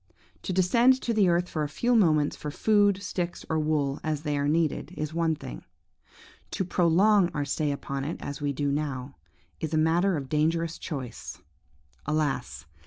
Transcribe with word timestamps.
To 0.41 0.51
descend 0.51 0.99
to 1.01 1.13
the 1.13 1.29
earth 1.29 1.47
for 1.47 1.61
a 1.61 1.69
few 1.69 1.95
moments 1.95 2.35
for 2.35 2.49
food, 2.49 3.03
sticks, 3.03 3.45
or 3.51 3.59
wool, 3.59 3.99
as 4.03 4.23
they 4.23 4.35
are 4.35 4.47
needed, 4.47 4.91
is 4.97 5.13
one 5.13 5.35
thing; 5.35 5.63
to 6.49 6.65
prolong 6.65 7.29
our 7.35 7.45
stay 7.45 7.71
upon 7.71 8.03
it, 8.05 8.17
as 8.19 8.41
we 8.41 8.51
do 8.51 8.71
now, 8.71 9.17
is 9.59 9.75
a 9.75 9.77
matter 9.77 10.17
of 10.17 10.27
dangerous 10.27 10.79
choice. 10.79 11.39
Alas! 12.07 12.65